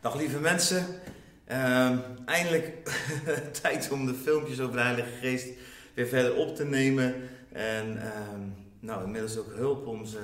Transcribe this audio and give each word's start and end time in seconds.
Dag 0.00 0.14
lieve 0.14 0.40
mensen. 0.40 0.86
Ehm, 1.44 1.98
eindelijk 2.24 2.72
tijd 3.62 3.90
om 3.90 4.06
de 4.06 4.14
filmpjes 4.14 4.60
over 4.60 4.76
de 4.76 4.82
Heilige 4.82 5.16
Geest 5.20 5.48
weer 5.94 6.06
verder 6.06 6.34
op 6.34 6.56
te 6.56 6.64
nemen. 6.64 7.14
En 7.52 8.02
ehm, 8.02 8.40
nou, 8.80 9.04
inmiddels 9.04 9.38
ook 9.38 9.52
hulp 9.54 9.86
om 9.86 10.04
ze 10.04 10.18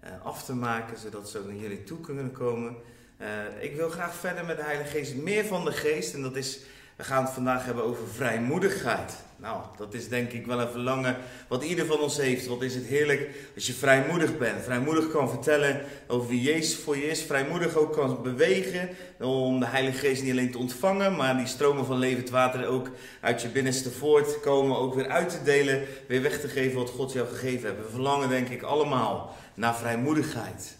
eh, 0.00 0.10
af 0.22 0.44
te 0.44 0.54
maken, 0.54 0.98
zodat 0.98 1.30
ze 1.30 1.38
ook 1.38 1.46
naar 1.46 1.56
jullie 1.56 1.84
toe 1.84 2.00
kunnen 2.00 2.32
komen. 2.32 2.76
Eh, 3.16 3.28
ik 3.60 3.76
wil 3.76 3.88
graag 3.88 4.14
verder 4.14 4.44
met 4.44 4.56
de 4.56 4.62
Heilige 4.62 4.90
Geest, 4.90 5.14
meer 5.14 5.44
van 5.44 5.64
de 5.64 5.72
Geest. 5.72 6.14
En 6.14 6.22
dat 6.22 6.36
is, 6.36 6.60
we 6.96 7.04
gaan 7.04 7.24
het 7.24 7.32
vandaag 7.32 7.64
hebben 7.64 7.84
over 7.84 8.08
vrijmoedigheid. 8.08 9.22
Nou, 9.36 9.62
dat 9.76 9.94
is 9.94 10.08
denk 10.08 10.32
ik 10.32 10.46
wel 10.46 10.60
een 10.60 10.68
verlangen 10.68 11.16
wat 11.48 11.64
ieder 11.64 11.86
van 11.86 12.00
ons 12.00 12.16
heeft. 12.16 12.46
Wat 12.46 12.62
is 12.62 12.74
het 12.74 12.84
heerlijk 12.84 13.28
als 13.54 13.66
je 13.66 13.72
vrijmoedig 13.72 14.38
bent. 14.38 14.64
Vrijmoedig 14.64 15.10
kan 15.10 15.28
vertellen 15.28 15.80
over 16.06 16.28
wie 16.28 16.42
Jezus 16.42 16.76
voor 16.76 16.96
je 16.96 17.06
is. 17.06 17.22
Vrijmoedig 17.22 17.76
ook 17.76 17.92
kan 17.92 18.22
bewegen 18.22 18.88
om 19.20 19.60
de 19.60 19.66
Heilige 19.66 19.98
Geest 19.98 20.22
niet 20.22 20.30
alleen 20.30 20.50
te 20.50 20.58
ontvangen, 20.58 21.16
maar 21.16 21.36
die 21.36 21.46
stromen 21.46 21.84
van 21.84 21.98
levend 21.98 22.30
water 22.30 22.66
ook 22.66 22.90
uit 23.20 23.42
je 23.42 23.48
binnenste 23.48 23.90
voortkomen. 23.90 24.78
Ook 24.78 24.94
weer 24.94 25.08
uit 25.08 25.30
te 25.30 25.42
delen, 25.42 25.82
weer 26.08 26.22
weg 26.22 26.40
te 26.40 26.48
geven 26.48 26.78
wat 26.78 26.90
God 26.90 27.12
jou 27.12 27.28
gegeven 27.28 27.68
heeft. 27.68 27.82
We 27.82 27.90
verlangen 27.90 28.28
denk 28.28 28.48
ik 28.48 28.62
allemaal 28.62 29.36
naar 29.54 29.76
vrijmoedigheid. 29.76 30.76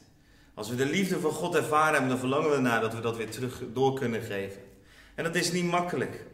Als 0.54 0.68
we 0.68 0.76
de 0.76 0.86
liefde 0.86 1.20
van 1.20 1.32
God 1.32 1.54
ervaren 1.54 1.92
hebben, 1.92 2.10
dan 2.10 2.18
verlangen 2.18 2.50
we 2.50 2.56
ernaar 2.56 2.80
dat 2.80 2.94
we 2.94 3.00
dat 3.00 3.16
weer 3.16 3.30
terug 3.30 3.62
door 3.72 3.94
kunnen 3.94 4.22
geven. 4.22 4.63
En 5.14 5.24
dat 5.24 5.34
is 5.34 5.52
niet 5.52 5.64
makkelijk. 5.64 6.24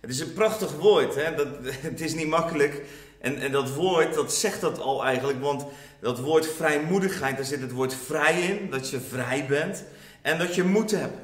Het 0.00 0.10
is 0.10 0.20
een 0.20 0.32
prachtig 0.32 0.72
woord. 0.72 1.14
Hè? 1.14 1.34
Dat, 1.34 1.48
het 1.90 2.00
is 2.00 2.14
niet 2.14 2.28
makkelijk. 2.28 2.82
En, 3.20 3.38
en 3.38 3.52
dat 3.52 3.74
woord, 3.74 4.14
dat 4.14 4.34
zegt 4.34 4.60
dat 4.60 4.78
al 4.78 5.04
eigenlijk. 5.04 5.40
Want 5.40 5.64
dat 6.00 6.20
woord 6.20 6.46
vrijmoedigheid, 6.46 7.36
daar 7.36 7.44
zit 7.44 7.60
het 7.60 7.72
woord 7.72 7.94
vrij 7.94 8.40
in. 8.40 8.70
Dat 8.70 8.90
je 8.90 9.00
vrij 9.00 9.46
bent. 9.46 9.84
En 10.22 10.38
dat 10.38 10.54
je 10.54 10.64
moed 10.64 10.90
hebt. 10.90 11.18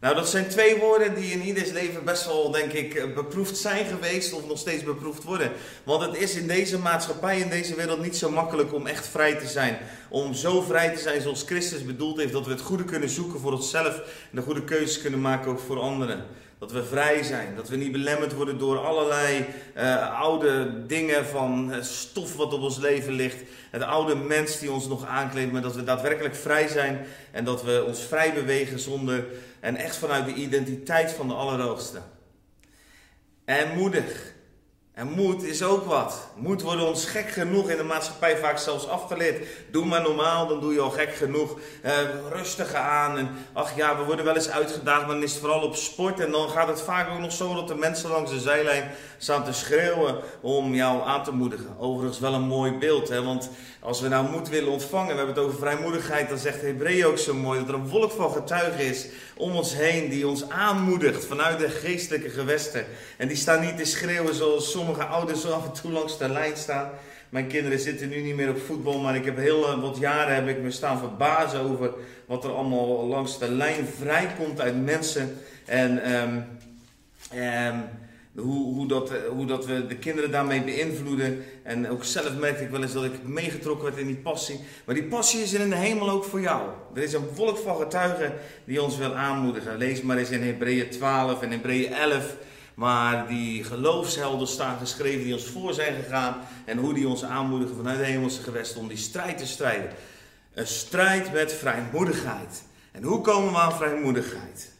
Nou, 0.00 0.14
dat 0.14 0.28
zijn 0.28 0.48
twee 0.48 0.76
woorden 0.76 1.14
die 1.14 1.32
in 1.32 1.42
ieders 1.42 1.70
leven 1.70 2.04
best 2.04 2.26
wel, 2.26 2.50
denk 2.50 2.72
ik, 2.72 3.14
beproefd 3.14 3.56
zijn 3.56 3.86
geweest 3.86 4.32
of 4.32 4.46
nog 4.46 4.58
steeds 4.58 4.84
beproefd 4.84 5.24
worden. 5.24 5.52
Want 5.84 6.02
het 6.02 6.16
is 6.16 6.34
in 6.34 6.46
deze 6.46 6.78
maatschappij, 6.78 7.40
in 7.40 7.48
deze 7.48 7.74
wereld 7.74 8.02
niet 8.02 8.16
zo 8.16 8.30
makkelijk 8.30 8.74
om 8.74 8.86
echt 8.86 9.06
vrij 9.06 9.34
te 9.34 9.46
zijn. 9.46 9.78
Om 10.08 10.34
zo 10.34 10.60
vrij 10.60 10.94
te 10.94 11.00
zijn 11.00 11.20
zoals 11.20 11.42
Christus 11.42 11.84
bedoeld 11.84 12.18
heeft, 12.18 12.32
dat 12.32 12.44
we 12.44 12.50
het 12.50 12.60
goede 12.60 12.84
kunnen 12.84 13.08
zoeken 13.08 13.40
voor 13.40 13.52
onszelf 13.52 13.96
en 13.96 14.36
de 14.36 14.42
goede 14.42 14.64
keuzes 14.64 15.00
kunnen 15.00 15.20
maken 15.20 15.50
ook 15.50 15.60
voor 15.60 15.80
anderen. 15.80 16.24
Dat 16.60 16.72
we 16.72 16.84
vrij 16.84 17.22
zijn. 17.22 17.56
Dat 17.56 17.68
we 17.68 17.76
niet 17.76 17.92
belemmerd 17.92 18.34
worden 18.34 18.58
door 18.58 18.78
allerlei 18.78 19.46
uh, 19.76 20.20
oude 20.20 20.86
dingen 20.86 21.26
van 21.26 21.74
stof 21.80 22.36
wat 22.36 22.52
op 22.52 22.60
ons 22.60 22.78
leven 22.78 23.12
ligt. 23.12 23.42
Het 23.70 23.82
oude 23.82 24.14
mens 24.14 24.58
die 24.58 24.72
ons 24.72 24.88
nog 24.88 25.06
aankleedt. 25.06 25.52
Maar 25.52 25.62
dat 25.62 25.74
we 25.74 25.84
daadwerkelijk 25.84 26.34
vrij 26.34 26.68
zijn. 26.68 27.06
En 27.30 27.44
dat 27.44 27.62
we 27.62 27.84
ons 27.86 28.00
vrij 28.00 28.32
bewegen 28.32 28.78
zonder. 28.78 29.24
En 29.60 29.76
echt 29.76 29.96
vanuit 29.96 30.24
de 30.24 30.34
identiteit 30.34 31.12
van 31.12 31.28
de 31.28 31.34
Allerhoogste. 31.34 32.00
En 33.44 33.76
moedig. 33.76 34.32
En 35.00 35.08
moed 35.08 35.42
is 35.42 35.62
ook 35.62 35.84
wat. 35.84 36.28
Moed 36.36 36.62
wordt 36.62 36.82
ons 36.82 37.04
gek 37.04 37.30
genoeg 37.30 37.70
in 37.70 37.76
de 37.76 37.82
maatschappij 37.82 38.36
vaak 38.36 38.58
zelfs 38.58 38.88
afgeleerd. 38.88 39.46
Doe 39.70 39.84
maar 39.84 40.02
normaal, 40.02 40.46
dan 40.46 40.60
doe 40.60 40.72
je 40.72 40.80
al 40.80 40.90
gek 40.90 41.14
genoeg. 41.14 41.58
Uh, 41.84 41.92
rustig 42.32 42.74
aan. 42.74 43.18
En 43.18 43.28
ach 43.52 43.76
ja, 43.76 43.96
we 43.98 44.04
worden 44.04 44.24
wel 44.24 44.34
eens 44.34 44.50
uitgedaagd, 44.50 45.06
maar 45.06 45.14
dan 45.14 45.22
is 45.22 45.30
het 45.30 45.40
vooral 45.40 45.62
op 45.62 45.76
sport. 45.76 46.20
En 46.20 46.30
dan 46.30 46.48
gaat 46.48 46.68
het 46.68 46.80
vaak 46.80 47.10
ook 47.10 47.18
nog 47.18 47.32
zo 47.32 47.54
dat 47.54 47.68
de 47.68 47.74
mensen 47.74 48.10
langs 48.10 48.30
de 48.30 48.40
zijlijn 48.40 48.90
staan 49.18 49.44
te 49.44 49.52
schreeuwen 49.52 50.16
om 50.40 50.74
jou 50.74 51.06
aan 51.06 51.24
te 51.24 51.32
moedigen. 51.32 51.76
Overigens 51.78 52.18
wel 52.18 52.34
een 52.34 52.46
mooi 52.46 52.72
beeld, 52.72 53.08
hè? 53.08 53.22
want 53.22 53.50
als 53.82 54.00
we 54.00 54.08
nou 54.08 54.30
moed 54.30 54.48
willen 54.48 54.72
ontvangen, 54.72 55.10
we 55.10 55.16
hebben 55.16 55.34
het 55.34 55.44
over 55.44 55.58
vrijmoedigheid, 55.58 56.28
dan 56.28 56.38
zegt 56.38 56.60
Hebreeën 56.60 57.06
ook 57.06 57.18
zo 57.18 57.34
mooi 57.34 57.58
dat 57.58 57.68
er 57.68 57.74
een 57.74 57.88
wolk 57.88 58.12
van 58.12 58.32
getuigen 58.32 58.84
is 58.84 59.06
om 59.36 59.56
ons 59.56 59.74
heen 59.74 60.08
die 60.08 60.28
ons 60.28 60.48
aanmoedigt 60.48 61.24
vanuit 61.24 61.58
de 61.58 61.68
geestelijke 61.68 62.28
gewesten. 62.28 62.86
En 63.16 63.28
die 63.28 63.36
staan 63.36 63.60
niet 63.60 63.76
te 63.76 63.84
schreeuwen 63.84 64.34
zoals 64.34 64.70
sommige 64.94 65.14
ouders 65.14 65.40
zo 65.40 65.50
af 65.50 65.64
en 65.64 65.72
toe 65.72 65.92
langs 65.92 66.18
de 66.18 66.28
lijn 66.28 66.56
staan. 66.56 66.90
Mijn 67.28 67.46
kinderen 67.46 67.78
zitten 67.78 68.08
nu 68.08 68.22
niet 68.22 68.34
meer 68.34 68.48
op 68.48 68.58
voetbal, 68.58 68.98
maar 68.98 69.16
ik 69.16 69.24
heb 69.24 69.36
heel 69.36 69.80
wat 69.80 69.98
jaren 69.98 70.34
heb 70.34 70.48
ik 70.48 70.62
me 70.62 70.70
staan 70.70 70.98
verbazen 70.98 71.60
over 71.60 71.90
wat 72.26 72.44
er 72.44 72.50
allemaal 72.50 73.06
langs 73.06 73.38
de 73.38 73.50
lijn 73.50 73.86
vrijkomt 73.98 74.60
uit 74.60 74.84
mensen. 74.84 75.36
En 75.64 76.12
um, 76.22 76.44
um, 77.38 77.84
hoe, 78.34 78.74
hoe, 78.74 78.86
dat, 78.86 79.12
hoe 79.28 79.46
dat 79.46 79.66
we 79.66 79.86
de 79.86 79.96
kinderen 79.96 80.30
daarmee 80.30 80.62
beïnvloeden. 80.62 81.44
En 81.62 81.88
ook 81.88 82.04
zelf 82.04 82.38
merkte 82.38 82.64
ik 82.64 82.70
wel 82.70 82.82
eens 82.82 82.92
dat 82.92 83.04
ik 83.04 83.22
meegetrokken 83.22 83.84
werd 83.84 83.98
in 83.98 84.06
die 84.06 84.16
passie. 84.16 84.60
Maar 84.84 84.94
die 84.94 85.04
passie 85.04 85.42
is 85.42 85.54
er 85.54 85.60
in 85.60 85.70
de 85.70 85.76
hemel 85.76 86.10
ook 86.10 86.24
voor 86.24 86.40
jou. 86.40 86.70
Er 86.94 87.02
is 87.02 87.12
een 87.12 87.28
volk 87.34 87.58
van 87.58 87.76
getuigen 87.76 88.32
die 88.64 88.82
ons 88.82 88.96
wil 88.96 89.14
aanmoedigen. 89.14 89.76
Lees 89.76 90.02
maar 90.02 90.16
eens 90.16 90.30
in 90.30 90.42
Hebreeën 90.42 90.90
12 90.90 91.42
en 91.42 91.50
Hebreeën 91.50 91.92
11. 91.92 92.36
Waar 92.80 93.28
die 93.28 93.64
geloofshelden 93.64 94.48
staan 94.48 94.78
geschreven 94.78 95.24
die 95.24 95.34
ons 95.34 95.46
voor 95.46 95.74
zijn 95.74 95.94
gegaan. 95.94 96.36
En 96.64 96.78
hoe 96.78 96.94
die 96.94 97.08
ons 97.08 97.24
aanmoedigen 97.24 97.76
vanuit 97.76 97.98
de 97.98 98.04
hemelse 98.04 98.42
gewesten 98.42 98.80
om 98.80 98.88
die 98.88 98.96
strijd 98.96 99.38
te 99.38 99.46
strijden. 99.46 99.90
Een 100.54 100.66
strijd 100.66 101.32
met 101.32 101.52
vrijmoedigheid. 101.52 102.62
En 102.92 103.02
hoe 103.02 103.20
komen 103.20 103.52
we 103.52 103.58
aan 103.58 103.76
vrijmoedigheid? 103.76 104.72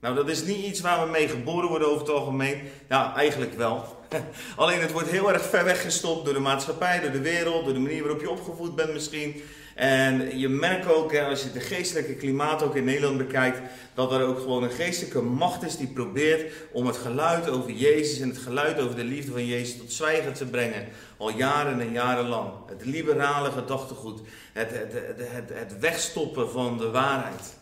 Nou, 0.00 0.14
dat 0.14 0.28
is 0.28 0.44
niet 0.44 0.64
iets 0.64 0.80
waar 0.80 1.04
we 1.04 1.10
mee 1.10 1.28
geboren 1.28 1.68
worden 1.68 1.88
over 1.88 2.00
het 2.00 2.10
algemeen. 2.10 2.60
Ja, 2.88 3.14
eigenlijk 3.16 3.54
wel. 3.54 4.02
Alleen 4.56 4.80
het 4.80 4.92
wordt 4.92 5.10
heel 5.10 5.32
erg 5.32 5.42
ver 5.42 5.64
weggestopt 5.64 6.24
door 6.24 6.34
de 6.34 6.40
maatschappij, 6.40 7.00
door 7.00 7.10
de 7.10 7.20
wereld, 7.20 7.64
door 7.64 7.74
de 7.74 7.80
manier 7.80 8.02
waarop 8.02 8.20
je 8.20 8.30
opgevoed 8.30 8.74
bent 8.74 8.92
misschien. 8.92 9.42
En 9.78 10.38
je 10.38 10.48
merkt 10.48 10.86
ook, 10.86 11.16
als 11.16 11.42
je 11.42 11.48
het 11.52 11.62
geestelijke 11.62 12.14
klimaat 12.14 12.62
ook 12.62 12.76
in 12.76 12.84
Nederland 12.84 13.18
bekijkt, 13.18 13.60
dat 13.94 14.12
er 14.12 14.26
ook 14.26 14.38
gewoon 14.38 14.62
een 14.62 14.70
geestelijke 14.70 15.22
macht 15.22 15.62
is 15.62 15.76
die 15.76 15.86
probeert 15.86 16.52
om 16.72 16.86
het 16.86 16.96
geluid 16.96 17.48
over 17.48 17.70
Jezus 17.70 18.20
en 18.20 18.28
het 18.28 18.38
geluid 18.38 18.80
over 18.80 18.96
de 18.96 19.04
liefde 19.04 19.32
van 19.32 19.46
Jezus 19.46 19.78
tot 19.78 19.92
zwijgen 19.92 20.32
te 20.32 20.44
brengen. 20.44 20.88
Al 21.16 21.30
jaren 21.30 21.80
en 21.80 21.92
jaren 21.92 22.28
lang. 22.28 22.50
Het 22.66 22.84
liberale 22.84 23.50
gedachtegoed, 23.50 24.20
het, 24.52 24.70
het, 24.70 24.92
het, 25.18 25.50
het 25.52 25.78
wegstoppen 25.78 26.50
van 26.50 26.78
de 26.78 26.90
waarheid. 26.90 27.56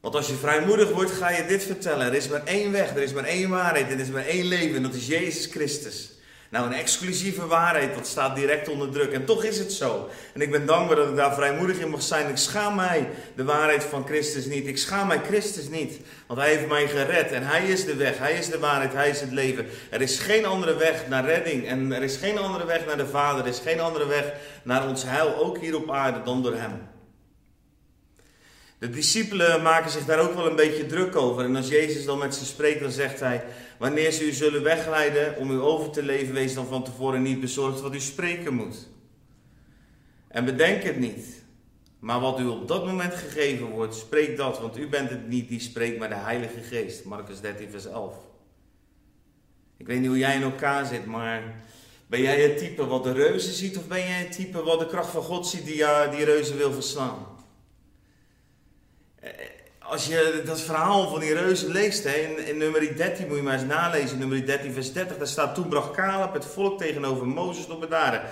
Want 0.00 0.14
als 0.14 0.26
je 0.26 0.34
vrijmoedig 0.34 0.92
wordt, 0.92 1.10
ga 1.10 1.30
je 1.30 1.46
dit 1.46 1.64
vertellen. 1.64 2.06
Er 2.06 2.14
is 2.14 2.28
maar 2.28 2.44
één 2.44 2.72
weg, 2.72 2.90
er 2.90 3.02
is 3.02 3.12
maar 3.12 3.24
één 3.24 3.50
waarheid, 3.50 3.90
er 3.90 4.00
is 4.00 4.08
maar 4.08 4.26
één 4.26 4.44
leven 4.44 4.76
en 4.76 4.82
dat 4.82 4.94
is 4.94 5.06
Jezus 5.06 5.46
Christus. 5.46 6.10
Nou, 6.50 6.66
een 6.66 6.72
exclusieve 6.72 7.46
waarheid, 7.46 7.94
dat 7.94 8.06
staat 8.06 8.36
direct 8.36 8.68
onder 8.68 8.90
druk. 8.90 9.12
En 9.12 9.24
toch 9.24 9.44
is 9.44 9.58
het 9.58 9.72
zo. 9.72 10.08
En 10.34 10.40
ik 10.40 10.50
ben 10.50 10.66
dankbaar 10.66 10.96
dat 10.96 11.08
ik 11.08 11.16
daar 11.16 11.34
vrijmoedig 11.34 11.78
in 11.78 11.90
mag 11.90 12.02
zijn. 12.02 12.28
Ik 12.28 12.36
schaam 12.36 12.74
mij 12.74 13.08
de 13.36 13.44
waarheid 13.44 13.84
van 13.84 14.06
Christus 14.06 14.44
niet. 14.44 14.66
Ik 14.66 14.78
schaam 14.78 15.06
mij 15.06 15.20
Christus 15.26 15.68
niet. 15.68 16.00
Want 16.26 16.40
Hij 16.40 16.48
heeft 16.48 16.68
mij 16.68 16.88
gered. 16.88 17.32
En 17.32 17.42
Hij 17.42 17.66
is 17.66 17.84
de 17.84 17.94
weg, 17.94 18.18
Hij 18.18 18.32
is 18.32 18.48
de 18.48 18.58
waarheid, 18.58 18.92
Hij 18.92 19.08
is 19.08 19.20
het 19.20 19.32
leven. 19.32 19.66
Er 19.90 20.00
is 20.00 20.18
geen 20.18 20.46
andere 20.46 20.76
weg 20.76 21.08
naar 21.08 21.24
redding. 21.24 21.66
En 21.66 21.92
er 21.92 22.02
is 22.02 22.16
geen 22.16 22.38
andere 22.38 22.64
weg 22.64 22.86
naar 22.86 22.96
de 22.96 23.06
Vader. 23.06 23.44
Er 23.44 23.50
is 23.50 23.58
geen 23.58 23.80
andere 23.80 24.06
weg 24.06 24.32
naar 24.62 24.88
ons 24.88 25.02
heil, 25.02 25.36
ook 25.36 25.58
hier 25.58 25.76
op 25.76 25.90
aarde, 25.90 26.22
dan 26.22 26.42
door 26.42 26.54
Hem. 26.54 26.88
De 28.80 28.90
discipelen 28.90 29.62
maken 29.62 29.90
zich 29.90 30.04
daar 30.04 30.18
ook 30.18 30.34
wel 30.34 30.46
een 30.46 30.56
beetje 30.56 30.86
druk 30.86 31.16
over. 31.16 31.44
En 31.44 31.56
als 31.56 31.68
Jezus 31.68 32.04
dan 32.04 32.18
met 32.18 32.34
ze 32.34 32.44
spreekt, 32.44 32.80
dan 32.80 32.90
zegt 32.90 33.20
hij: 33.20 33.44
Wanneer 33.78 34.12
ze 34.12 34.26
u 34.26 34.32
zullen 34.32 34.62
wegleiden 34.62 35.36
om 35.36 35.50
u 35.50 35.60
over 35.60 35.90
te 35.90 36.02
leven, 36.02 36.34
wees 36.34 36.54
dan 36.54 36.66
van 36.66 36.84
tevoren 36.84 37.22
niet 37.22 37.40
bezorgd 37.40 37.80
wat 37.80 37.94
u 37.94 38.00
spreken 38.00 38.54
moet. 38.54 38.88
En 40.28 40.44
bedenk 40.44 40.82
het 40.82 40.98
niet. 40.98 41.44
Maar 41.98 42.20
wat 42.20 42.40
u 42.40 42.46
op 42.46 42.68
dat 42.68 42.86
moment 42.86 43.14
gegeven 43.14 43.66
wordt, 43.66 43.94
spreek 43.94 44.36
dat, 44.36 44.60
want 44.60 44.78
u 44.78 44.88
bent 44.88 45.10
het 45.10 45.28
niet 45.28 45.48
die 45.48 45.60
spreekt, 45.60 45.98
maar 45.98 46.08
de 46.08 46.14
Heilige 46.14 46.60
Geest. 46.60 47.04
Marcus 47.04 47.40
13, 47.40 47.70
vers 47.70 47.86
11. 47.86 48.14
Ik 49.76 49.86
weet 49.86 49.98
niet 49.98 50.08
hoe 50.08 50.18
jij 50.18 50.34
in 50.34 50.42
elkaar 50.42 50.86
zit, 50.86 51.06
maar 51.06 51.62
ben 52.06 52.20
jij 52.20 52.40
het 52.40 52.58
type 52.58 52.86
wat 52.86 53.04
de 53.04 53.12
reuzen 53.12 53.52
ziet, 53.52 53.76
of 53.76 53.86
ben 53.86 53.98
jij 53.98 54.18
het 54.18 54.32
type 54.32 54.62
wat 54.62 54.78
de 54.78 54.86
kracht 54.86 55.10
van 55.10 55.22
God 55.22 55.46
ziet 55.46 55.64
die 55.64 55.84
die 56.10 56.24
reuzen 56.24 56.56
wil 56.56 56.72
verslaan? 56.72 57.38
Als 59.78 60.06
je 60.06 60.42
dat 60.44 60.60
verhaal 60.60 61.08
van 61.08 61.20
die 61.20 61.34
reuzen 61.34 61.70
leest, 61.70 62.04
hè, 62.04 62.14
in, 62.14 62.46
in 62.46 62.56
nummer 62.56 62.96
13 62.96 63.26
moet 63.26 63.36
je 63.36 63.42
maar 63.42 63.54
eens 63.54 63.64
nalezen, 63.64 64.18
nummer 64.18 64.46
13 64.46 64.72
vers 64.72 64.92
30, 64.92 65.18
daar 65.18 65.26
staat 65.26 65.54
toen 65.54 65.68
bracht 65.68 65.90
Caleb 65.90 66.32
het 66.32 66.44
volk 66.44 66.78
tegenover 66.78 67.26
Mozes 67.26 67.68
op 67.68 67.80
bedaren. 67.80 68.22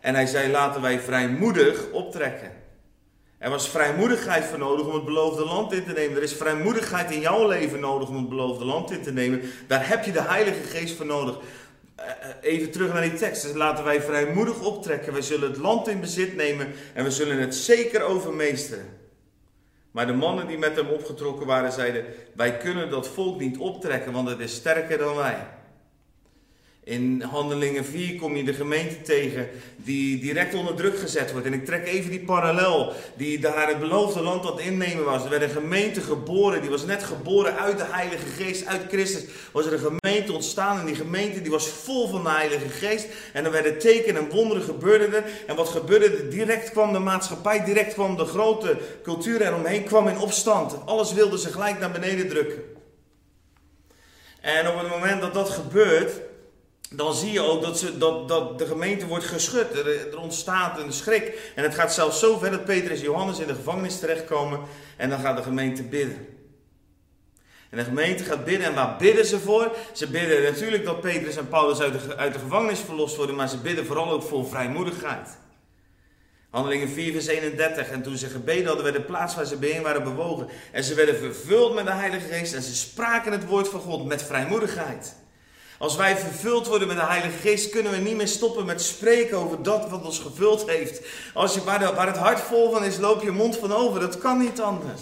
En 0.00 0.14
hij 0.14 0.26
zei, 0.26 0.50
laten 0.50 0.82
wij 0.82 1.00
vrijmoedig 1.00 1.90
optrekken. 1.92 2.52
Er 3.38 3.50
was 3.50 3.68
vrijmoedigheid 3.68 4.44
voor 4.44 4.58
nodig 4.58 4.86
om 4.86 4.94
het 4.94 5.04
beloofde 5.04 5.44
land 5.44 5.72
in 5.72 5.84
te 5.84 5.92
nemen. 5.92 6.16
Er 6.16 6.22
is 6.22 6.32
vrijmoedigheid 6.32 7.10
in 7.10 7.20
jouw 7.20 7.48
leven 7.48 7.80
nodig 7.80 8.08
om 8.08 8.16
het 8.16 8.28
beloofde 8.28 8.64
land 8.64 8.90
in 8.90 9.02
te 9.02 9.12
nemen. 9.12 9.42
Daar 9.66 9.88
heb 9.88 10.04
je 10.04 10.12
de 10.12 10.22
Heilige 10.22 10.62
Geest 10.62 10.96
voor 10.96 11.06
nodig. 11.06 11.38
Eh, 11.94 12.04
eh, 12.04 12.14
even 12.40 12.70
terug 12.70 12.92
naar 12.92 13.02
die 13.02 13.14
tekst. 13.14 13.42
Dus 13.42 13.52
laten 13.52 13.84
wij 13.84 14.02
vrijmoedig 14.02 14.60
optrekken. 14.60 15.12
Wij 15.12 15.22
zullen 15.22 15.50
het 15.50 15.58
land 15.58 15.88
in 15.88 16.00
bezit 16.00 16.36
nemen 16.36 16.72
en 16.94 17.04
we 17.04 17.10
zullen 17.10 17.38
het 17.38 17.54
zeker 17.54 18.02
overmeesteren. 18.02 18.97
Maar 19.90 20.06
de 20.06 20.12
mannen 20.12 20.46
die 20.46 20.58
met 20.58 20.76
hem 20.76 20.88
opgetrokken 20.88 21.46
waren, 21.46 21.72
zeiden: 21.72 22.04
Wij 22.34 22.56
kunnen 22.56 22.90
dat 22.90 23.08
volk 23.08 23.40
niet 23.40 23.58
optrekken, 23.58 24.12
want 24.12 24.28
het 24.28 24.38
is 24.38 24.54
sterker 24.54 24.98
dan 24.98 25.16
wij. 25.16 25.46
In 26.88 27.22
Handelingen 27.22 27.84
4 27.84 28.16
kom 28.16 28.36
je 28.36 28.44
de 28.44 28.54
gemeente 28.54 29.02
tegen 29.02 29.48
die 29.76 30.20
direct 30.20 30.54
onder 30.54 30.74
druk 30.74 30.98
gezet 30.98 31.32
wordt. 31.32 31.46
En 31.46 31.52
ik 31.52 31.64
trek 31.64 31.86
even 31.86 32.10
die 32.10 32.20
parallel 32.20 32.92
die 33.16 33.38
daar 33.38 33.68
het 33.68 33.78
beloofde 33.78 34.22
land 34.22 34.44
het 34.44 34.58
innemen 34.58 35.04
was. 35.04 35.24
Er 35.24 35.30
werd 35.30 35.42
een 35.42 35.50
gemeente 35.50 36.00
geboren, 36.00 36.60
die 36.60 36.70
was 36.70 36.84
net 36.84 37.04
geboren 37.04 37.56
uit 37.56 37.78
de 37.78 37.84
Heilige 37.90 38.26
Geest, 38.26 38.66
uit 38.66 38.80
Christus. 38.88 39.24
Was 39.52 39.66
er 39.66 39.72
een 39.72 39.98
gemeente 40.00 40.32
ontstaan 40.32 40.78
en 40.80 40.86
die 40.86 40.94
gemeente 40.94 41.42
die 41.42 41.50
was 41.50 41.68
vol 41.68 42.08
van 42.08 42.22
de 42.22 42.30
Heilige 42.30 42.68
Geest. 42.68 43.06
En 43.32 43.44
er 43.44 43.50
werden 43.50 43.78
tekenen 43.78 44.22
en 44.22 44.30
wonderen 44.30 44.62
gebeurden. 44.62 45.24
En 45.46 45.56
wat 45.56 45.68
gebeurde? 45.68 46.28
Direct 46.28 46.70
kwam 46.70 46.92
de 46.92 46.98
maatschappij, 46.98 47.64
direct 47.64 47.94
kwam 47.94 48.16
de 48.16 48.24
grote 48.24 48.78
cultuur 49.02 49.42
eromheen, 49.42 49.84
kwam 49.84 50.08
in 50.08 50.18
opstand. 50.18 50.86
Alles 50.86 51.12
wilde 51.12 51.38
ze 51.38 51.48
gelijk 51.48 51.78
naar 51.78 51.92
beneden 51.92 52.28
drukken. 52.28 52.62
En 54.40 54.68
op 54.68 54.78
het 54.78 54.88
moment 54.88 55.20
dat 55.20 55.34
dat 55.34 55.50
gebeurt, 55.50 56.12
dan 56.90 57.14
zie 57.14 57.32
je 57.32 57.40
ook 57.40 57.62
dat, 57.62 57.78
ze, 57.78 57.98
dat, 57.98 58.28
dat 58.28 58.58
de 58.58 58.66
gemeente 58.66 59.06
wordt 59.06 59.24
geschud. 59.24 59.72
Er, 59.72 60.18
ontstaat 60.18 60.78
een 60.78 60.92
schrik. 60.92 61.52
En 61.54 61.62
het 61.62 61.74
gaat 61.74 61.94
zelfs 61.94 62.18
zo 62.18 62.38
ver 62.38 62.50
dat 62.50 62.64
Petrus 62.64 62.98
en 62.98 63.04
Johannes 63.04 63.38
in 63.38 63.46
de 63.46 63.54
gevangenis 63.54 63.98
terechtkomen. 63.98 64.60
En 64.96 65.10
dan 65.10 65.18
gaat 65.18 65.36
de 65.36 65.42
gemeente 65.42 65.82
bidden. 65.82 66.26
En 67.70 67.78
de 67.78 67.84
gemeente 67.84 68.24
gaat 68.24 68.44
bidden. 68.44 68.66
En 68.66 68.74
waar 68.74 68.96
bidden 68.96 69.26
ze 69.26 69.38
voor? 69.38 69.76
Ze 69.92 70.08
bidden 70.08 70.42
natuurlijk 70.42 70.84
dat 70.84 71.00
Petrus 71.00 71.36
en 71.36 71.48
Paulus 71.48 71.80
uit 71.80 71.92
de, 71.92 72.16
uit 72.16 72.32
de 72.32 72.38
gevangenis 72.38 72.80
verlost 72.80 73.16
worden. 73.16 73.36
Maar 73.36 73.48
ze 73.48 73.58
bidden 73.58 73.86
vooral 73.86 74.10
ook 74.10 74.22
voor 74.22 74.46
vrijmoedigheid. 74.46 75.28
Handelingen 76.50 76.88
4 76.88 77.12
vers 77.12 77.26
31. 77.26 77.90
En 77.90 78.02
toen 78.02 78.16
ze 78.16 78.26
gebeden 78.26 78.66
hadden, 78.66 78.84
werd 78.84 78.96
de 78.96 79.02
plaats 79.02 79.34
waar 79.34 79.46
ze 79.46 79.56
bijeen 79.56 79.82
waren 79.82 80.04
bewogen. 80.04 80.48
En 80.72 80.84
ze 80.84 80.94
werden 80.94 81.16
vervuld 81.16 81.74
met 81.74 81.86
de 81.86 81.92
Heilige 81.92 82.28
Geest. 82.28 82.54
En 82.54 82.62
ze 82.62 82.74
spraken 82.74 83.32
het 83.32 83.46
woord 83.46 83.68
van 83.68 83.80
God 83.80 84.06
met 84.06 84.22
vrijmoedigheid. 84.22 85.16
Als 85.78 85.96
wij 85.96 86.16
vervuld 86.16 86.66
worden 86.66 86.88
met 86.88 86.96
de 86.96 87.06
Heilige 87.06 87.38
Geest, 87.38 87.70
kunnen 87.70 87.92
we 87.92 87.98
niet 87.98 88.16
meer 88.16 88.28
stoppen 88.28 88.66
met 88.66 88.82
spreken 88.82 89.38
over 89.38 89.62
dat 89.62 89.90
wat 89.90 90.04
ons 90.04 90.18
gevuld 90.18 90.70
heeft. 90.70 91.00
Als 91.34 91.54
je, 91.54 91.64
waar, 91.64 92.06
het 92.06 92.16
hart 92.16 92.40
vol 92.40 92.72
van 92.72 92.84
is, 92.84 92.98
loop 92.98 93.22
je 93.22 93.30
mond 93.30 93.56
van 93.56 93.72
over. 93.72 94.00
Dat 94.00 94.18
kan 94.18 94.38
niet 94.38 94.60
anders. 94.60 95.00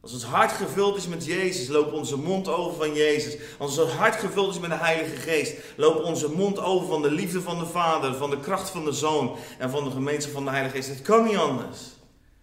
Als 0.00 0.12
ons 0.12 0.24
hart 0.24 0.52
gevuld 0.52 0.96
is 0.96 1.06
met 1.06 1.24
Jezus, 1.24 1.68
loopt 1.68 1.92
onze 1.92 2.16
mond 2.16 2.48
over 2.48 2.76
van 2.76 2.94
Jezus. 2.94 3.36
Als 3.58 3.78
ons 3.78 3.90
hart 3.92 4.14
gevuld 4.14 4.54
is 4.54 4.60
met 4.60 4.70
de 4.70 4.76
Heilige 4.76 5.16
Geest, 5.16 5.54
loopt 5.76 6.04
onze 6.04 6.30
mond 6.30 6.58
over 6.58 6.88
van 6.88 7.02
de 7.02 7.10
liefde 7.10 7.40
van 7.40 7.58
de 7.58 7.66
Vader, 7.66 8.14
van 8.14 8.30
de 8.30 8.40
kracht 8.40 8.70
van 8.70 8.84
de 8.84 8.92
Zoon 8.92 9.36
en 9.58 9.70
van 9.70 9.84
de 9.84 9.90
gemeenschap 9.90 10.32
van 10.32 10.44
de 10.44 10.50
Heilige 10.50 10.76
Geest. 10.76 10.88
Het 10.88 11.02
kan 11.02 11.24
niet 11.24 11.36
anders. 11.36 11.78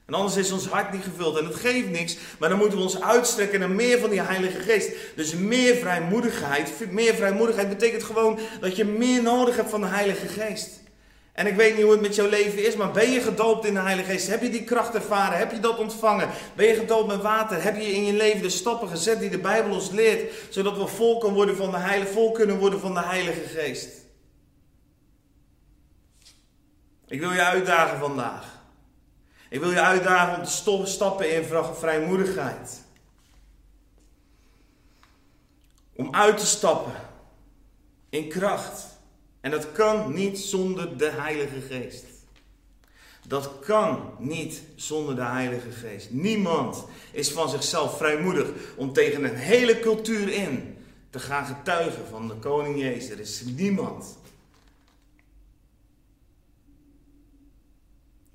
En 0.08 0.14
anders 0.14 0.36
is 0.36 0.52
ons 0.52 0.68
hart 0.68 0.92
niet 0.92 1.04
gevuld. 1.04 1.38
En 1.38 1.46
het 1.46 1.56
geeft 1.56 1.90
niks, 1.90 2.18
maar 2.40 2.50
dan 2.50 2.58
moeten 2.58 2.78
we 2.78 2.84
ons 2.84 3.02
uitstrekken 3.02 3.60
naar 3.60 3.70
meer 3.70 4.00
van 4.00 4.10
die 4.10 4.22
Heilige 4.22 4.60
Geest. 4.60 4.92
Dus 5.16 5.34
meer 5.34 5.76
vrijmoedigheid. 5.76 6.72
Meer 6.92 7.16
vrijmoedigheid 7.16 7.70
betekent 7.70 8.04
gewoon 8.04 8.40
dat 8.60 8.76
je 8.76 8.86
meer 8.86 9.22
nodig 9.22 9.56
hebt 9.56 9.70
van 9.70 9.82
de 9.82 9.88
Heilige 9.88 10.28
Geest. 10.28 10.70
En 11.34 11.48
ik 11.48 11.56
weet 11.56 11.74
niet 11.74 11.84
hoe 11.84 11.92
het 11.92 12.02
met 12.02 12.16
jouw 12.16 12.30
leven 12.30 12.66
is, 12.66 12.76
maar 12.76 12.92
ben 12.92 13.12
je 13.12 13.22
gedoopt 13.22 13.66
in 13.66 13.74
de 13.74 13.80
Heilige 13.80 14.12
Geest? 14.12 14.28
Heb 14.28 14.42
je 14.42 14.50
die 14.50 14.64
kracht 14.64 14.96
ervaren? 14.96 15.38
Heb 15.38 15.52
je 15.52 15.60
dat 15.60 15.78
ontvangen? 15.78 16.30
Ben 16.56 16.68
je 16.68 16.74
gedoopt 16.74 17.08
met 17.08 17.22
water? 17.22 17.64
Heb 17.64 17.76
je 17.76 17.92
in 17.92 18.06
je 18.06 18.14
leven 18.14 18.42
de 18.42 18.50
stappen 18.50 18.88
gezet 18.88 19.20
die 19.20 19.30
de 19.30 19.40
Bijbel 19.40 19.74
ons 19.74 19.90
leert, 19.90 20.34
zodat 20.50 20.78
we 20.78 20.88
vol, 20.88 21.18
kunnen 21.18 21.38
worden 21.38 21.56
van 21.56 21.72
de 21.72 21.78
Heilige, 21.78 22.12
vol 22.12 22.32
kunnen 22.32 22.58
worden 22.58 22.80
van 22.80 22.94
de 22.94 23.04
Heilige 23.04 23.48
Geest? 23.48 23.90
Ik 27.08 27.20
wil 27.20 27.32
je 27.32 27.44
uitdagen 27.44 28.00
vandaag. 28.00 28.57
Ik 29.50 29.60
wil 29.60 29.72
je 29.72 29.82
uitdagen 29.82 30.38
om 30.38 30.46
te 30.46 30.86
stappen 30.86 31.36
in 31.36 31.44
vrijmoedigheid. 31.74 32.82
Om 35.96 36.16
uit 36.16 36.38
te 36.38 36.46
stappen 36.46 36.94
in 38.10 38.30
kracht. 38.30 38.86
En 39.42 39.52
dat 39.52 39.72
kan 39.72 40.14
niet 40.14 40.40
zonder 40.40 40.98
de 40.98 41.10
Heilige 41.10 41.62
Geest. 41.62 42.06
Dat 43.28 43.60
kan 43.60 44.14
niet 44.18 44.62
zonder 44.76 45.16
de 45.16 45.24
Heilige 45.24 45.72
Geest. 45.72 46.12
Niemand 46.12 46.86
is 47.12 47.32
van 47.32 47.50
zichzelf 47.50 47.98
vrijmoedig 47.98 48.50
om 48.76 48.94
tegen 48.94 49.24
een 49.24 49.36
hele 49.36 49.80
cultuur 49.80 50.30
in 50.30 50.78
te 51.10 51.20
gaan 51.20 51.46
getuigen 51.46 52.08
van 52.10 52.28
de 52.28 52.34
Koning 52.34 52.80
Jezus. 52.80 53.10
Er 53.10 53.20
is 53.20 53.44
niemand. 53.46 54.18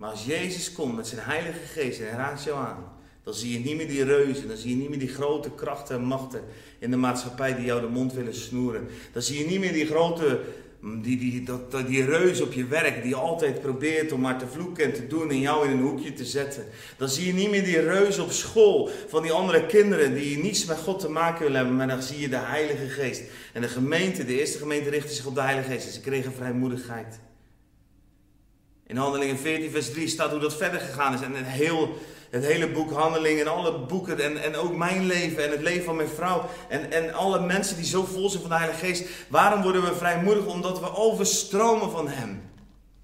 Maar 0.02 0.10
als 0.10 0.25
Jezus 0.25 0.72
komt 0.72 0.96
met 0.96 1.06
zijn 1.06 1.20
Heilige 1.20 1.66
Geest 1.66 2.00
en 2.00 2.16
raakt 2.16 2.44
jou 2.44 2.58
aan, 2.58 2.84
dan 3.25 3.34
zie 3.34 3.52
je 3.52 3.58
niet 3.58 3.76
meer 3.76 3.88
die 3.88 4.04
reuzen, 4.04 4.49
dan 4.49 4.56
zie 4.56 4.70
je 4.70 4.76
niet 4.76 4.88
meer 4.88 4.99
die 4.99 5.08
grote 5.08 5.50
krachten 5.50 5.96
en 5.96 6.04
machten 6.04 6.40
in 6.78 6.90
de 6.90 6.96
maatschappij 6.96 7.54
die 7.54 7.64
jou 7.64 7.81
de 7.81 7.87
mond 7.87 8.12
willen 8.12 8.34
snoeren. 8.34 8.88
Dan 9.12 9.22
zie 9.22 9.38
je 9.38 9.46
niet 9.46 9.60
meer 9.60 9.72
die 9.72 9.87
grote 9.87 10.40
die, 11.02 11.19
die, 11.19 11.43
dat, 11.43 11.87
die 11.87 12.04
reus 12.04 12.40
op 12.40 12.52
je 12.52 12.66
werk 12.66 13.02
die 13.02 13.14
altijd 13.14 13.60
probeert 13.60 14.12
om 14.12 14.20
maar 14.20 14.38
te 14.38 14.46
vloeken 14.46 14.84
en 14.84 14.93
te 14.93 15.06
doen 15.06 15.31
en 15.31 15.40
jou 15.40 15.66
in 15.66 15.70
een 15.70 15.82
hoekje 15.82 16.12
te 16.12 16.25
zetten. 16.25 16.64
Dan 16.96 17.08
zie 17.08 17.26
je 17.26 17.32
niet 17.32 17.50
meer 17.50 17.64
die 17.64 17.81
reus 17.81 18.19
op 18.19 18.31
school 18.31 18.90
van 19.08 19.22
die 19.22 19.32
andere 19.32 19.66
kinderen 19.66 20.14
die 20.14 20.38
niets 20.38 20.64
met 20.64 20.78
God 20.78 21.00
te 21.00 21.08
maken 21.08 21.43
willen 21.43 21.56
hebben, 21.56 21.76
maar 21.76 21.88
dan 21.88 22.02
zie 22.02 22.20
je 22.20 22.28
de 22.28 22.37
Heilige 22.37 22.88
Geest. 22.88 23.22
En 23.52 23.60
de 23.60 23.69
gemeente, 23.69 24.25
de 24.25 24.38
eerste 24.38 24.58
gemeente 24.58 24.90
richtte 24.90 25.14
zich 25.14 25.26
op 25.26 25.34
de 25.34 25.43
Heilige 25.43 25.70
Geest 25.70 25.87
en 25.87 25.93
ze 25.93 26.00
kregen 26.00 26.32
vrijmoedigheid. 26.32 27.19
In 28.92 28.98
Handelingen 28.98 29.38
14, 29.38 29.70
vers 29.70 29.90
3 29.90 30.08
staat 30.08 30.30
hoe 30.30 30.40
dat 30.40 30.56
verder 30.56 30.80
gegaan 30.80 31.14
is. 31.14 31.20
En 31.20 31.34
het, 31.34 31.46
heel, 31.46 31.98
het 32.30 32.44
hele 32.44 32.68
boek 32.68 32.90
Handelingen 32.92 33.40
en 33.40 33.52
alle 33.52 33.78
boeken 33.78 34.20
en, 34.20 34.42
en 34.42 34.56
ook 34.56 34.76
mijn 34.76 35.06
leven 35.06 35.44
en 35.44 35.50
het 35.50 35.60
leven 35.60 35.84
van 35.84 35.96
mijn 35.96 36.08
vrouw 36.08 36.48
en, 36.68 36.92
en 36.92 37.14
alle 37.14 37.40
mensen 37.40 37.76
die 37.76 37.84
zo 37.84 38.04
vol 38.04 38.28
zijn 38.28 38.42
van 38.42 38.50
de 38.50 38.56
Heilige 38.56 38.86
Geest. 38.86 39.04
Waarom 39.28 39.62
worden 39.62 39.82
we 39.82 39.94
vrijmoedig? 39.94 40.46
Omdat 40.46 40.80
we 40.80 40.96
overstromen 40.96 41.90
van 41.90 42.08
Hem. 42.08 42.42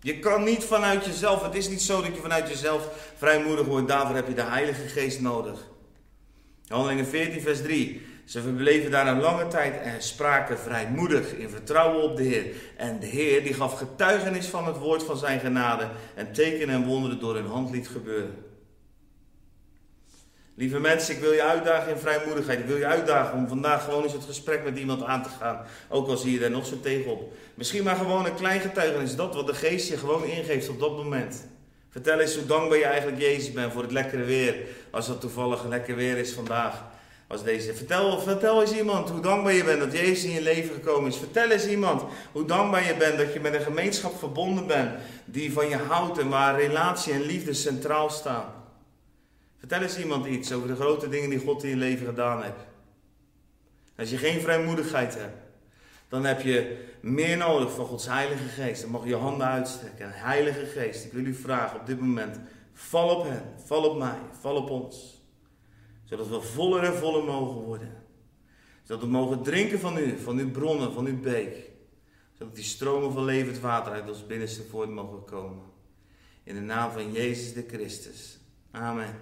Je 0.00 0.18
kan 0.18 0.44
niet 0.44 0.64
vanuit 0.64 1.04
jezelf, 1.04 1.42
het 1.42 1.54
is 1.54 1.68
niet 1.68 1.82
zo 1.82 2.02
dat 2.02 2.14
je 2.14 2.20
vanuit 2.20 2.48
jezelf 2.48 2.88
vrijmoedig 3.16 3.66
wordt. 3.66 3.88
Daarvoor 3.88 4.16
heb 4.16 4.28
je 4.28 4.34
de 4.34 4.42
Heilige 4.42 4.88
Geest 4.88 5.20
nodig. 5.20 5.66
Handelingen 6.66 7.06
14, 7.06 7.40
vers 7.40 7.62
3. 7.62 8.06
Ze 8.28 8.42
verbleven 8.42 8.90
daar 8.90 9.06
een 9.06 9.20
lange 9.20 9.46
tijd 9.46 9.80
en 9.80 10.02
spraken 10.02 10.58
vrijmoedig 10.58 11.32
in 11.32 11.48
vertrouwen 11.48 12.02
op 12.02 12.16
de 12.16 12.22
Heer. 12.22 12.44
En 12.76 13.00
de 13.00 13.06
Heer 13.06 13.42
die 13.42 13.54
gaf 13.54 13.78
getuigenis 13.78 14.46
van 14.46 14.66
het 14.66 14.76
woord 14.76 15.02
van 15.02 15.16
zijn 15.16 15.40
genade 15.40 15.88
en 16.14 16.32
tekenen 16.32 16.74
en 16.74 16.84
wonderen 16.84 17.20
door 17.20 17.34
hun 17.34 17.46
hand 17.46 17.70
liet 17.70 17.88
gebeuren. 17.88 18.34
Lieve 20.54 20.78
mensen, 20.78 21.14
ik 21.14 21.20
wil 21.20 21.32
je 21.32 21.42
uitdagen 21.42 21.92
in 21.92 21.98
vrijmoedigheid. 21.98 22.58
Ik 22.58 22.66
wil 22.66 22.76
je 22.76 22.86
uitdagen 22.86 23.38
om 23.38 23.48
vandaag 23.48 23.84
gewoon 23.84 24.02
eens 24.02 24.12
het 24.12 24.24
gesprek 24.24 24.64
met 24.64 24.78
iemand 24.78 25.02
aan 25.02 25.22
te 25.22 25.28
gaan. 25.28 25.66
Ook 25.88 26.08
al 26.08 26.16
zie 26.16 26.38
je 26.38 26.44
er 26.44 26.50
nog 26.50 26.66
zo 26.66 26.80
tegenop. 26.80 27.32
Misschien 27.54 27.84
maar 27.84 27.96
gewoon 27.96 28.26
een 28.26 28.34
klein 28.34 28.60
getuigenis. 28.60 29.16
Dat 29.16 29.34
wat 29.34 29.46
de 29.46 29.54
geest 29.54 29.88
je 29.88 29.96
gewoon 29.96 30.24
ingeeft 30.24 30.68
op 30.68 30.80
dat 30.80 30.96
moment. 30.96 31.46
Vertel 31.90 32.18
eens 32.18 32.36
hoe 32.36 32.46
dankbaar 32.46 32.78
je 32.78 32.84
eigenlijk 32.84 33.20
Jezus 33.20 33.52
bent 33.52 33.72
voor 33.72 33.82
het 33.82 33.92
lekkere 33.92 34.24
weer. 34.24 34.56
Als 34.90 35.06
dat 35.06 35.20
toevallig 35.20 35.64
lekker 35.64 35.96
weer 35.96 36.16
is 36.16 36.32
vandaag 36.32 36.96
als 37.28 37.44
deze. 37.44 37.74
Vertel, 37.74 38.20
vertel 38.20 38.60
eens 38.60 38.72
iemand 38.72 39.10
hoe 39.10 39.20
dankbaar 39.20 39.52
je 39.52 39.64
bent 39.64 39.80
dat 39.80 39.92
Jezus 39.92 40.24
in 40.24 40.30
je 40.30 40.42
leven 40.42 40.74
gekomen 40.74 41.10
is. 41.10 41.16
Vertel 41.16 41.50
eens 41.50 41.66
iemand 41.66 42.02
hoe 42.32 42.44
dankbaar 42.44 42.86
je 42.86 42.96
bent 42.96 43.18
dat 43.18 43.32
je 43.32 43.40
met 43.40 43.54
een 43.54 43.60
gemeenschap 43.60 44.18
verbonden 44.18 44.66
bent 44.66 44.90
die 45.24 45.52
van 45.52 45.68
je 45.68 45.76
houdt 45.76 46.18
en 46.18 46.28
waar 46.28 46.60
relatie 46.60 47.12
en 47.12 47.20
liefde 47.20 47.52
centraal 47.52 48.10
staan. 48.10 48.52
Vertel 49.58 49.82
eens 49.82 49.98
iemand 49.98 50.26
iets 50.26 50.52
over 50.52 50.68
de 50.68 50.74
grote 50.74 51.08
dingen 51.08 51.30
die 51.30 51.38
God 51.38 51.62
in 51.62 51.68
je 51.68 51.76
leven 51.76 52.06
gedaan 52.06 52.42
heeft. 52.42 52.66
Als 53.96 54.10
je 54.10 54.16
geen 54.16 54.40
vrijmoedigheid 54.40 55.14
hebt, 55.14 55.36
dan 56.08 56.24
heb 56.24 56.40
je 56.40 56.86
meer 57.00 57.36
nodig 57.36 57.72
van 57.72 57.86
Gods 57.86 58.06
Heilige 58.06 58.48
Geest. 58.48 58.82
Dan 58.82 58.90
mag 58.90 59.02
je 59.02 59.08
je 59.08 59.16
handen 59.16 59.46
uitstrekken. 59.46 60.10
Heilige 60.12 60.66
Geest, 60.66 61.04
ik 61.04 61.12
wil 61.12 61.24
u 61.24 61.34
vragen 61.34 61.80
op 61.80 61.86
dit 61.86 62.00
moment, 62.00 62.40
val 62.72 63.16
op 63.16 63.24
hen, 63.24 63.42
val 63.64 63.84
op 63.84 63.98
mij, 63.98 64.18
val 64.40 64.56
op 64.56 64.70
ons 64.70 65.17
zodat 66.08 66.28
we 66.28 66.40
voller 66.40 66.84
en 66.84 66.94
voller 66.94 67.24
mogen 67.24 67.60
worden. 67.60 68.02
Zodat 68.82 69.02
we 69.02 69.08
mogen 69.08 69.42
drinken 69.42 69.80
van 69.80 69.98
u, 69.98 70.18
van 70.18 70.38
uw 70.38 70.50
bronnen, 70.50 70.92
van 70.92 71.06
uw 71.06 71.20
beek. 71.20 71.70
Zodat 72.32 72.54
die 72.54 72.64
stromen 72.64 73.12
van 73.12 73.24
levend 73.24 73.58
water 73.58 73.92
uit 73.92 74.08
ons 74.08 74.26
binnenste 74.26 74.62
voort 74.62 74.88
mogen 74.88 75.24
komen. 75.24 75.62
In 76.44 76.54
de 76.54 76.60
naam 76.60 76.90
van 76.90 77.12
Jezus 77.12 77.52
de 77.52 77.64
Christus. 77.68 78.38
Amen. 78.70 79.14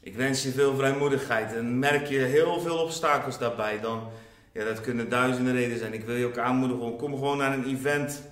Ik 0.00 0.14
wens 0.14 0.42
je 0.42 0.50
veel 0.50 0.74
vrijmoedigheid 0.74 1.54
en 1.54 1.78
merk 1.78 2.06
je 2.06 2.18
heel 2.18 2.60
veel 2.60 2.78
obstakels 2.78 3.38
daarbij, 3.38 3.80
dan, 3.80 4.08
ja, 4.52 4.64
dat 4.64 4.80
kunnen 4.80 5.08
duizenden 5.08 5.52
redenen 5.52 5.78
zijn. 5.78 5.92
Ik 5.92 6.04
wil 6.04 6.16
je 6.16 6.26
ook 6.26 6.38
aanmoedigen, 6.38 6.96
kom 6.96 7.14
gewoon 7.14 7.38
naar 7.38 7.58
een 7.58 7.76
event 7.76 8.22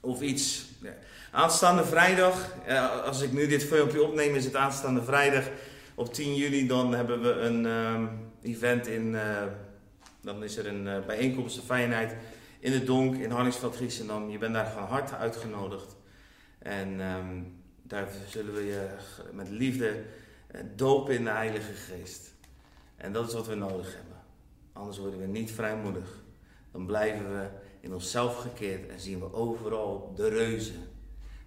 of 0.00 0.20
iets. 0.20 0.68
Aanstaande 1.32 1.84
vrijdag, 1.84 2.54
als 3.04 3.22
ik 3.22 3.32
nu 3.32 3.46
dit 3.46 3.64
filmpje 3.64 4.02
opneem, 4.02 4.34
is 4.34 4.44
het 4.44 4.56
aanstaande 4.56 5.02
vrijdag 5.02 5.44
op 5.94 6.12
10 6.12 6.34
juli. 6.34 6.66
Dan 6.66 6.94
hebben 6.94 7.22
we 7.22 7.30
een 7.32 7.66
ehm, 7.66 8.06
event 8.42 8.86
in. 8.86 9.12
Uh, 9.12 9.42
dan 10.22 10.44
is 10.44 10.56
er 10.56 10.66
een 10.66 10.86
uh, 10.86 11.06
bijeenkomst, 11.06 11.56
een 11.56 11.62
fijnheid 11.62 12.16
in 12.58 12.72
de 12.72 12.84
Donk 12.84 13.16
in 13.16 13.30
Harningsveld, 13.30 13.76
Griesendam. 13.76 14.30
Je 14.30 14.38
bent 14.38 14.54
daar 14.54 14.70
van 14.70 14.82
harte 14.82 15.16
uitgenodigd. 15.16 15.96
En 16.58 17.00
ehm, 17.00 17.42
daar 17.82 18.08
zullen 18.28 18.54
we 18.54 18.66
je 18.66 18.88
met 19.32 19.48
liefde 19.48 20.02
dopen 20.76 21.14
in 21.14 21.24
de 21.24 21.30
Heilige 21.30 21.72
Geest. 21.72 22.34
En 22.96 23.12
dat 23.12 23.28
is 23.28 23.34
wat 23.34 23.46
we 23.46 23.54
nodig 23.54 23.94
hebben. 23.94 24.16
Anders 24.72 24.98
worden 24.98 25.20
we 25.20 25.26
niet 25.26 25.50
vrijmoedig. 25.50 26.22
Dan 26.72 26.86
blijven 26.86 27.30
we 27.30 27.48
in 27.80 27.94
onszelf 27.94 28.36
gekeerd 28.36 28.88
en 28.88 29.00
zien 29.00 29.18
we 29.18 29.32
overal 29.32 30.12
de 30.16 30.28
reuzen. 30.28 30.89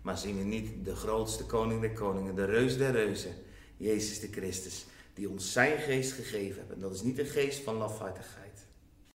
Maar 0.03 0.17
zien 0.17 0.37
we 0.37 0.43
niet 0.43 0.85
de 0.85 0.95
grootste 0.95 1.45
koning 1.45 1.81
der 1.81 1.93
koningen, 1.93 2.35
de 2.35 2.45
reus 2.45 2.77
der 2.77 2.91
reuzen, 2.91 3.35
Jezus 3.77 4.19
de 4.19 4.27
Christus, 4.31 4.85
die 5.13 5.29
ons 5.29 5.51
zijn 5.51 5.79
geest 5.79 6.11
gegeven 6.11 6.61
heeft. 6.61 6.73
En 6.73 6.79
dat 6.79 6.93
is 6.93 7.01
niet 7.01 7.19
een 7.19 7.25
geest 7.25 7.59
van 7.59 7.75
lafhartigheid. 7.75 8.42